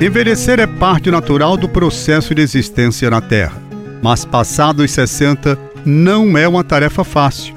[0.00, 3.62] Envelhecer é parte natural do processo de existência na Terra,
[4.02, 7.54] mas passados os 60 não é uma tarefa fácil.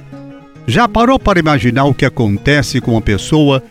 [0.67, 3.63] Já parou para imaginar o que acontece com uma pessoa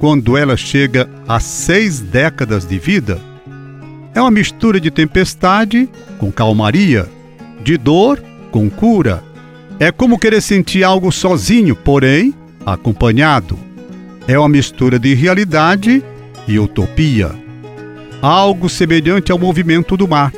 [0.00, 3.20] quando ela chega a seis décadas de vida?
[4.12, 5.88] É uma mistura de tempestade
[6.18, 7.08] com calmaria,
[7.62, 8.20] de dor
[8.50, 9.22] com cura.
[9.78, 12.34] É como querer sentir algo sozinho, porém
[12.64, 13.56] acompanhado.
[14.26, 16.02] É uma mistura de realidade
[16.48, 17.45] e utopia
[18.26, 20.32] algo semelhante ao movimento do mar.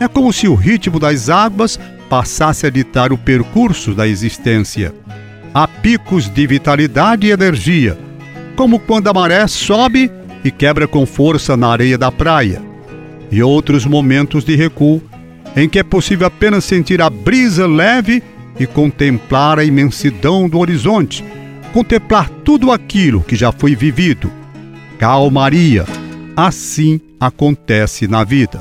[0.00, 1.78] É como se o ritmo das águas
[2.08, 4.92] passasse a ditar o percurso da existência.
[5.54, 7.96] Há picos de vitalidade e energia,
[8.56, 10.10] como quando a maré sobe
[10.42, 12.60] e quebra com força na areia da praia,
[13.30, 15.00] e outros momentos de recuo,
[15.54, 18.24] em que é possível apenas sentir a brisa leve
[18.58, 21.24] e contemplar a imensidão do horizonte,
[21.72, 24.30] contemplar tudo aquilo que já foi vivido.
[24.98, 25.84] Calmaria
[26.36, 28.60] Assim acontece na vida.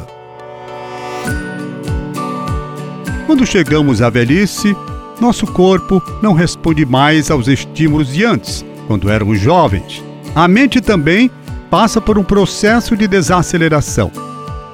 [3.26, 4.76] Quando chegamos à velhice,
[5.20, 10.04] nosso corpo não responde mais aos estímulos de antes, quando éramos jovens.
[10.36, 11.32] A mente também
[11.72, 14.12] passa por um processo de desaceleração.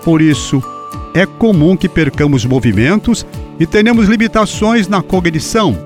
[0.03, 0.61] Por isso,
[1.13, 3.25] é comum que percamos movimentos
[3.57, 5.77] e tenhamos limitações na cognição.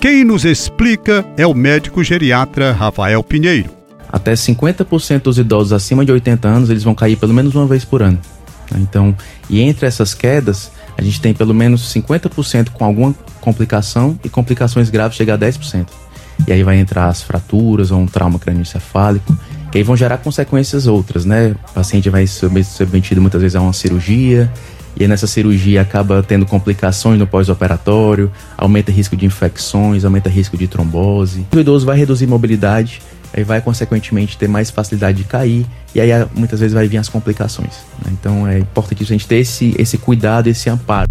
[0.00, 3.75] Quem nos explica é o médico geriatra Rafael Pinheiro
[4.16, 7.84] até 50% dos idosos acima de 80 anos, eles vão cair pelo menos uma vez
[7.84, 8.18] por ano.
[8.70, 8.78] Né?
[8.80, 9.14] Então,
[9.50, 14.88] e entre essas quedas, a gente tem pelo menos 50% com alguma complicação e complicações
[14.88, 15.86] graves chega a 10%.
[16.48, 19.36] E aí vai entrar as fraturas ou um trauma crânioencefálico,
[19.70, 21.54] que aí vão gerar consequências outras, né?
[21.70, 24.50] O paciente vai ser submetido muitas vezes a uma cirurgia,
[24.98, 30.56] e aí nessa cirurgia acaba tendo complicações no pós-operatório, aumenta risco de infecções, aumenta risco
[30.56, 31.46] de trombose.
[31.54, 36.10] O idoso vai reduzir mobilidade, aí vai consequentemente ter mais facilidade de cair e aí
[36.34, 37.74] muitas vezes vai vir as complicações.
[38.04, 38.12] Né?
[38.12, 41.08] Então é importante a gente ter esse, esse cuidado, esse amparo.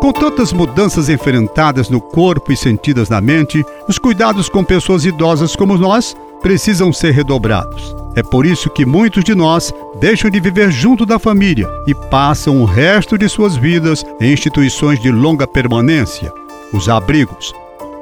[0.00, 5.56] Com tantas mudanças enfrentadas no corpo e sentidas na mente, os cuidados com pessoas idosas
[5.56, 7.96] como nós precisam ser redobrados.
[8.14, 12.60] É por isso que muitos de nós deixam de viver junto da família e passam
[12.60, 16.30] o resto de suas vidas em instituições de longa permanência,
[16.70, 17.54] os abrigos,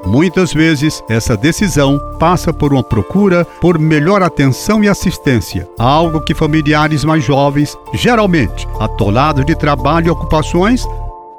[0.05, 6.35] Muitas vezes, essa decisão passa por uma procura por melhor atenção e assistência, algo que
[6.35, 10.85] familiares mais jovens, geralmente atolados de trabalho e ocupações,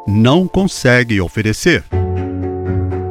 [0.08, 1.84] não conseguem oferecer.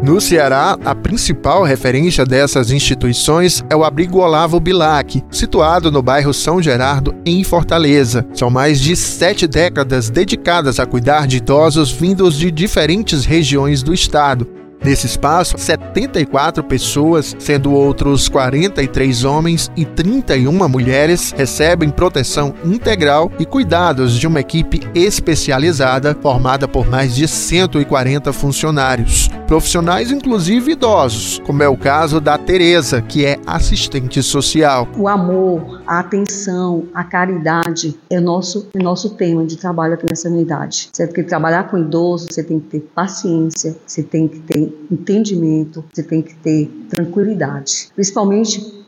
[0.02, 6.34] No Ceará, a principal referência dessas instituições é o Abrigo Olavo Bilac, situado no bairro
[6.34, 8.26] São Gerardo, em Fortaleza.
[8.34, 13.94] São mais de sete décadas dedicadas a cuidar de idosos vindos de diferentes regiões do
[13.94, 14.61] estado.
[14.84, 23.47] Nesse espaço, 74 pessoas, sendo outros 43 homens e 31 mulheres, recebem proteção integral e
[23.47, 31.62] cuidados de uma equipe especializada formada por mais de 140 funcionários, profissionais inclusive idosos, como
[31.62, 34.88] é o caso da Teresa, que é assistente social.
[34.97, 40.26] O amor, a atenção, a caridade é nosso é nosso tema de trabalho aqui nessa
[40.26, 40.88] unidade.
[40.91, 45.84] Certo que trabalhar com idoso, você tem que ter paciência, você tem que ter entendimento,
[45.92, 48.81] você tem que ter tranquilidade, principalmente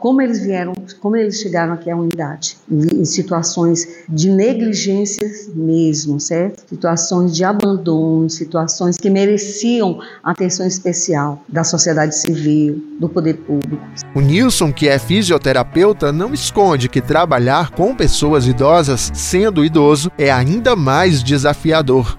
[0.00, 6.64] como eles vieram, como eles chegaram aqui à unidade, em situações de negligências mesmo, certo?
[6.68, 13.82] Situações de abandono, situações que mereciam atenção especial da sociedade civil, do poder público.
[14.14, 20.30] O Nilson, que é fisioterapeuta, não esconde que trabalhar com pessoas idosas, sendo idoso, é
[20.30, 22.18] ainda mais desafiador.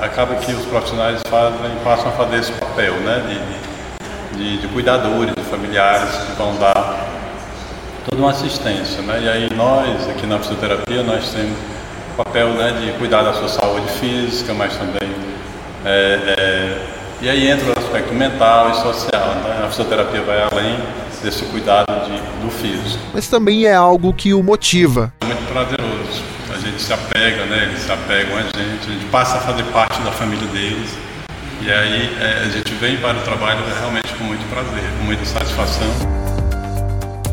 [0.00, 3.20] Acaba que os profissionais fazem, passam a fazer esse papel, né?
[3.20, 3.69] De, de,
[4.36, 7.08] de cuidadores, de familiares que vão dar
[8.08, 9.02] toda uma assistência.
[9.02, 9.20] Né?
[9.22, 11.56] E aí nós, aqui na fisioterapia, nós temos
[12.12, 15.08] o papel né, de cuidar da sua saúde física, mas também...
[15.84, 16.86] É, é,
[17.22, 19.34] e aí entra o aspecto mental e social.
[19.44, 19.62] Né?
[19.64, 20.78] A fisioterapia vai além
[21.22, 23.02] desse cuidado de, do físico.
[23.12, 25.12] Mas também é algo que o motiva.
[25.20, 26.22] É muito prazeroso.
[26.54, 27.64] A gente se apega, né?
[27.64, 30.90] eles se apegam a gente, a gente passa a fazer parte da família deles.
[31.60, 35.24] E aí é, a gente vem para o trabalho realmente com muito prazer, com muita
[35.24, 35.86] satisfação.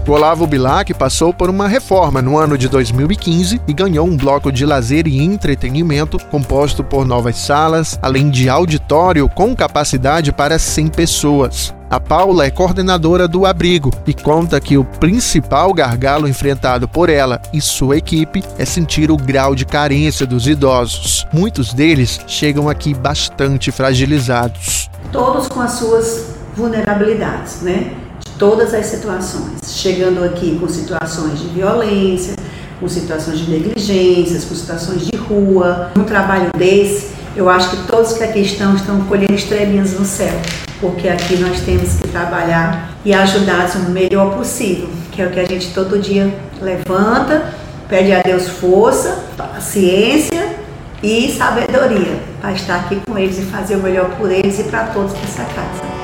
[0.07, 4.53] O Olavo Bilac passou por uma reforma no ano de 2015 e ganhou um bloco
[4.53, 10.87] de lazer e entretenimento composto por novas salas, além de auditório com capacidade para 100
[10.87, 11.75] pessoas.
[11.89, 17.41] A Paula é coordenadora do abrigo e conta que o principal gargalo enfrentado por ela
[17.51, 21.27] e sua equipe é sentir o grau de carência dos idosos.
[21.33, 24.89] Muitos deles chegam aqui bastante fragilizados.
[25.11, 27.93] Todos com as suas vulnerabilidades, né?
[28.19, 29.59] De todas as situações.
[29.65, 32.33] Chegando aqui com situações de violência,
[32.79, 35.91] com situações de negligências, com situações de rua.
[35.95, 40.33] Um trabalho desse, eu acho que todos que aqui estão estão colhendo estrelinhas no céu,
[40.81, 45.39] porque aqui nós temos que trabalhar e ajudar o melhor possível, que é o que
[45.39, 47.53] a gente todo dia levanta,
[47.87, 50.55] pede a Deus força, paciência
[51.03, 54.87] e sabedoria para estar aqui com eles e fazer o melhor por eles e para
[54.87, 55.96] todos dessa casa.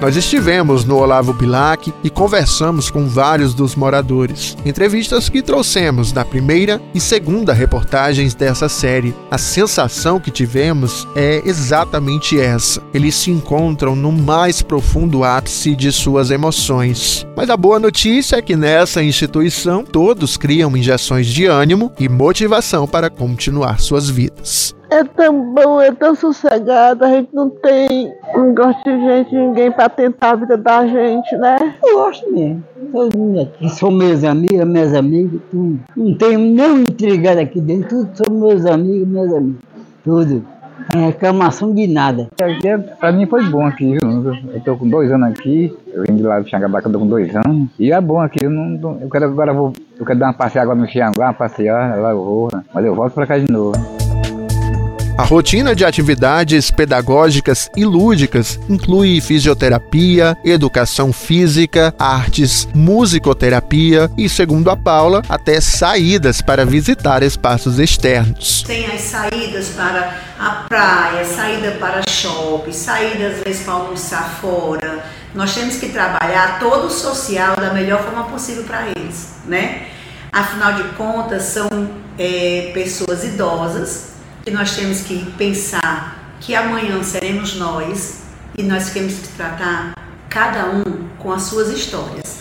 [0.00, 4.56] Nós estivemos no Olavo Bilac e conversamos com vários dos moradores.
[4.64, 9.14] Entrevistas que trouxemos da primeira e segunda reportagens dessa série.
[9.30, 12.82] A sensação que tivemos é exatamente essa.
[12.94, 17.26] Eles se encontram no mais profundo ápice de suas emoções.
[17.36, 22.88] Mas a boa notícia é que nessa instituição todos criam injeções de ânimo e motivação
[22.88, 28.52] para continuar suas vidas é tão bom, é tão sossegado, a gente não tem, não
[28.54, 31.56] gosta de gente, ninguém para tentar a vida da gente, né?
[31.86, 32.62] Eu gosto mesmo.
[33.40, 35.78] Aqui são meus amigos, meus amigos, tudo.
[35.96, 39.60] Não tenho nenhum intrigado aqui dentro, tudo são meus amigos, meus amigos.
[40.02, 40.44] Tudo.
[40.92, 42.28] Não é reclamação de nada.
[42.98, 44.34] Pra mim foi bom aqui, viu?
[44.52, 47.06] Eu tô com dois anos aqui, eu vim de lá de Xangabaca, eu tô com
[47.06, 47.68] dois anos.
[47.78, 48.98] E é bom aqui, eu não.
[49.00, 49.72] Eu quero agora vou.
[49.98, 53.12] Eu quero dar uma passeada agora no Xianguá, passear, lá eu vou, mas eu volto
[53.12, 53.99] pra cá de novo.
[55.20, 64.70] A rotina de atividades pedagógicas e lúdicas inclui fisioterapia, educação física, artes, musicoterapia e, segundo
[64.70, 68.62] a Paula, até saídas para visitar espaços externos.
[68.62, 75.04] Tem as saídas para a praia, saída para shopping, saídas às vezes para almoçar fora.
[75.34, 79.82] Nós temos que trabalhar todo o social da melhor forma possível para eles, né?
[80.32, 81.68] Afinal de contas, são
[82.18, 88.22] é, pessoas idosas que nós temos que pensar que amanhã seremos nós
[88.56, 89.94] e nós temos que tratar
[90.28, 90.84] cada um
[91.18, 92.40] com as suas histórias.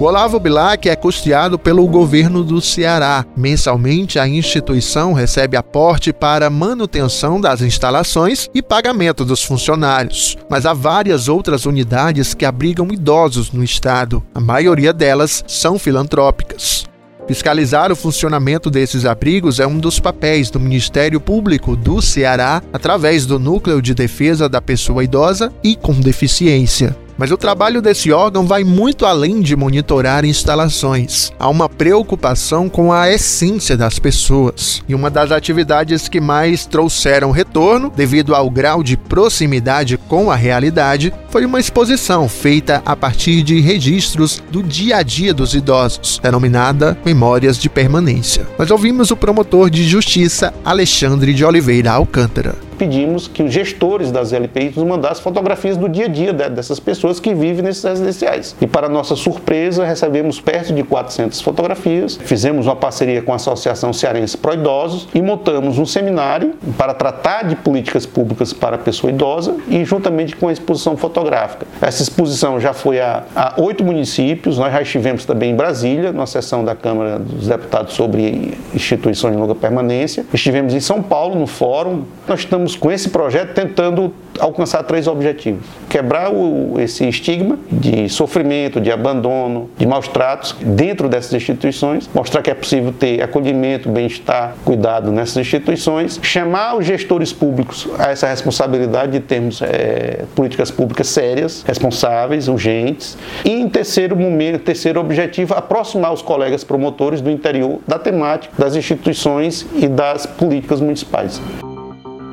[0.00, 3.22] O Olavo Bilac é custeado pelo governo do Ceará.
[3.36, 10.38] Mensalmente, a instituição recebe aporte para manutenção das instalações e pagamento dos funcionários.
[10.48, 14.22] Mas há várias outras unidades que abrigam idosos no estado.
[14.34, 16.89] A maioria delas são filantrópicas.
[17.30, 23.24] Fiscalizar o funcionamento desses abrigos é um dos papéis do Ministério Público do Ceará através
[23.24, 26.96] do Núcleo de Defesa da Pessoa Idosa e com Deficiência.
[27.20, 31.30] Mas o trabalho desse órgão vai muito além de monitorar instalações.
[31.38, 34.82] Há uma preocupação com a essência das pessoas.
[34.88, 40.34] E uma das atividades que mais trouxeram retorno, devido ao grau de proximidade com a
[40.34, 46.18] realidade, foi uma exposição feita a partir de registros do dia a dia dos idosos,
[46.22, 48.46] denominada Memórias de Permanência.
[48.58, 54.32] Nós ouvimos o promotor de justiça Alexandre de Oliveira Alcântara pedimos que os gestores das
[54.32, 58.56] LPIs nos mandassem fotografias do dia a dia dessas pessoas que vivem nesses residenciais.
[58.58, 63.92] E para nossa surpresa, recebemos perto de 400 fotografias, fizemos uma parceria com a Associação
[63.92, 69.12] Cearense Pro Idosos e montamos um seminário para tratar de políticas públicas para a pessoa
[69.12, 71.66] idosa e juntamente com a exposição fotográfica.
[71.82, 76.24] Essa exposição já foi a, a oito municípios, nós já estivemos também em Brasília, na
[76.24, 81.46] sessão da Câmara dos Deputados sobre instituições de longa permanência, estivemos em São Paulo, no
[81.46, 87.58] fórum, nós estamos estamos com esse projeto tentando alcançar três objetivos: quebrar o, esse estigma
[87.70, 93.22] de sofrimento, de abandono, de maus tratos dentro dessas instituições, mostrar que é possível ter
[93.22, 100.24] acolhimento, bem-estar, cuidado nessas instituições, chamar os gestores públicos a essa responsabilidade de termos é,
[100.34, 107.20] políticas públicas sérias, responsáveis, urgentes, e em terceiro momento, terceiro objetivo, aproximar os colegas promotores
[107.20, 111.40] do interior da temática das instituições e das políticas municipais.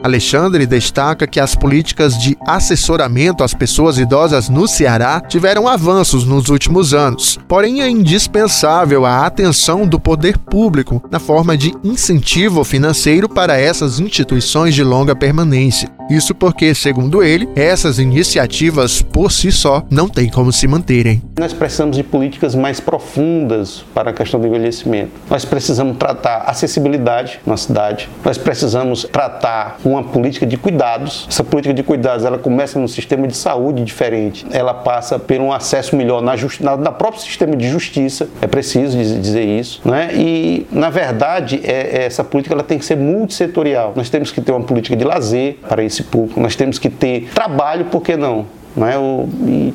[0.08, 6.48] Alexandre destaca que as políticas de assessoramento às pessoas idosas no Ceará tiveram avanços nos
[6.48, 13.28] últimos anos, porém é indispensável a atenção do poder público na forma de incentivo financeiro
[13.28, 15.97] para essas instituições de longa permanência.
[16.10, 21.22] Isso porque, segundo ele, essas iniciativas por si só não têm como se manterem.
[21.38, 25.12] Nós precisamos de políticas mais profundas para a questão do envelhecimento.
[25.30, 28.10] Nós precisamos tratar acessibilidade na cidade.
[28.24, 31.28] Nós precisamos tratar uma política de cuidados.
[31.30, 34.46] Essa política de cuidados ela começa no sistema de saúde diferente.
[34.52, 36.62] Ela passa por um acesso melhor na, just...
[36.62, 38.30] na, na próprio sistema de justiça.
[38.42, 40.12] É preciso dizer isso, né?
[40.16, 43.94] E na verdade é, é, essa política ela tem que ser multissetorial.
[43.96, 46.39] Nós temos que ter uma política de lazer para esse público.
[46.39, 48.46] Nós temos que ter trabalho, por que não?
[48.77, 48.93] Né?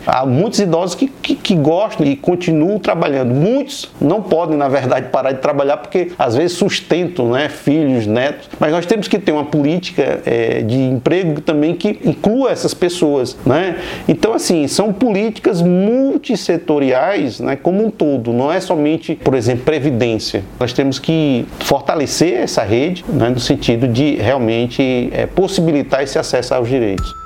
[0.06, 3.34] Há muitos idosos que, que, que, gostam e continuam trabalhando.
[3.34, 8.48] Muitos não podem, na verdade, parar de trabalhar porque às vezes sustentam né, filhos, netos.
[8.60, 13.36] Mas nós temos que ter uma política é, de emprego também que inclua essas pessoas.
[13.44, 13.76] Né?
[14.06, 18.32] Então, assim, são políticas multissetoriais né, como um todo.
[18.32, 20.44] Não é somente, por exemplo, previdência.
[20.60, 26.54] Nós temos que fortalecer essa rede né, no sentido de realmente é, possibilitar esse acesso
[26.54, 27.21] aos direitos.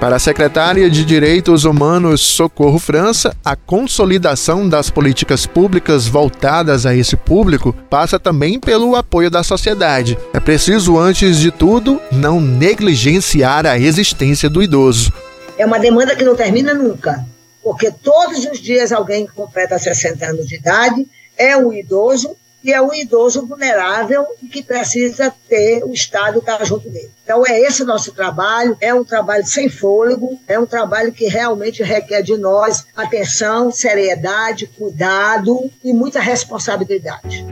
[0.00, 6.94] Para a secretária de Direitos Humanos Socorro França, a consolidação das políticas públicas voltadas a
[6.94, 10.18] esse público passa também pelo apoio da sociedade.
[10.34, 15.12] É preciso, antes de tudo, não negligenciar a existência do idoso.
[15.56, 17.24] É uma demanda que não termina nunca,
[17.62, 21.06] porque todos os dias alguém que completa 60 anos de idade
[21.38, 26.64] é um idoso e é um idoso vulnerável e que precisa ter o Estado estar
[26.64, 27.10] junto dele.
[27.22, 31.82] Então é esse nosso trabalho, é um trabalho sem fôlego, é um trabalho que realmente
[31.82, 37.44] requer de nós atenção, seriedade, cuidado e muita responsabilidade.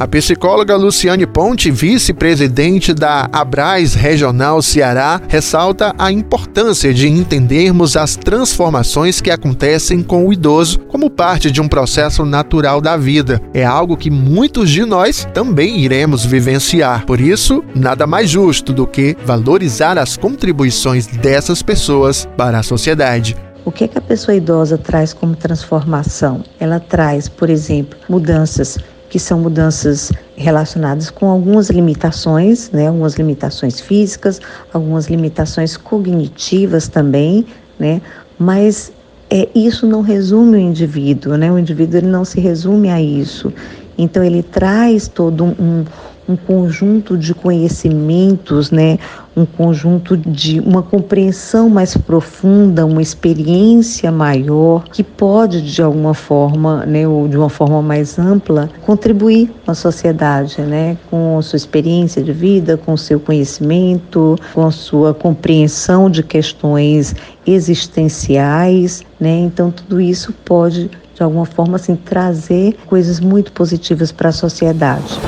[0.00, 8.14] A psicóloga Luciane Ponte, vice-presidente da Abraz Regional Ceará, ressalta a importância de entendermos as
[8.14, 13.42] transformações que acontecem com o idoso como parte de um processo natural da vida.
[13.52, 17.04] É algo que muitos de nós também iremos vivenciar.
[17.04, 23.36] Por isso, nada mais justo do que valorizar as contribuições dessas pessoas para a sociedade.
[23.64, 26.44] O que, é que a pessoa idosa traz como transformação?
[26.60, 28.78] Ela traz, por exemplo, mudanças
[29.08, 34.40] que são mudanças relacionadas com algumas limitações, né, algumas limitações físicas,
[34.72, 37.46] algumas limitações cognitivas também,
[37.78, 38.00] né,
[38.38, 38.92] mas
[39.30, 43.52] é, isso não resume o indivíduo, né, o indivíduo ele não se resume a isso,
[43.98, 45.84] então ele traz todo um,
[46.28, 48.98] um conjunto de conhecimentos, né?
[49.38, 56.84] um conjunto de uma compreensão mais profunda, uma experiência maior que pode de alguma forma,
[56.84, 61.56] né, ou de uma forma mais ampla, contribuir com a sociedade, né, com a sua
[61.56, 67.14] experiência de vida, com o seu conhecimento, com a sua compreensão de questões
[67.46, 69.38] existenciais, né?
[69.38, 75.20] Então tudo isso pode de alguma forma assim trazer coisas muito positivas para a sociedade.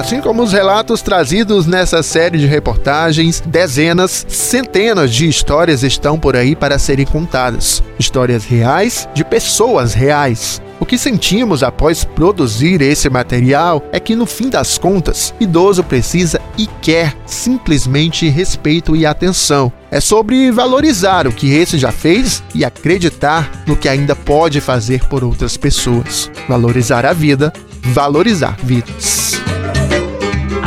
[0.00, 6.34] Assim como os relatos trazidos nessa série de reportagens, dezenas, centenas de histórias estão por
[6.34, 7.82] aí para serem contadas.
[7.98, 10.62] Histórias reais de pessoas reais.
[10.80, 16.40] O que sentimos após produzir esse material é que, no fim das contas, idoso precisa
[16.56, 19.70] e quer simplesmente respeito e atenção.
[19.90, 25.04] É sobre valorizar o que esse já fez e acreditar no que ainda pode fazer
[25.10, 26.30] por outras pessoas.
[26.48, 27.52] Valorizar a vida,
[27.82, 29.49] valorizar vidas.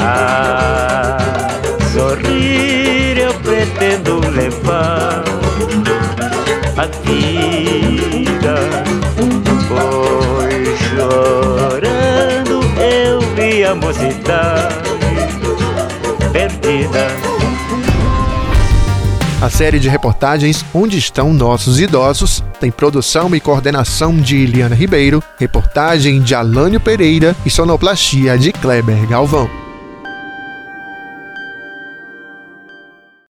[0.05, 1.17] A
[1.93, 5.23] sorrir eu pretendo levar
[6.75, 8.55] a vida,
[9.69, 14.83] pois chorando eu vi a mocidade
[16.33, 17.07] perdida.
[19.41, 25.23] A série de reportagens Onde Estão Nossos Idosos tem produção e coordenação de Iliana Ribeiro,
[25.37, 29.62] reportagem de Alânio Pereira e sonoplastia de Kleber Galvão.